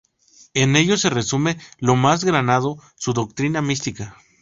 [0.55, 4.17] En ellos se resume lo más granado su doctrina mística.